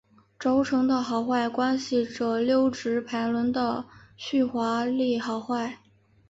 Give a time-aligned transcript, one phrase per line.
[0.39, 3.85] 轴承的好坏关系着溜直排轮的
[4.17, 5.77] 续滑力好坏。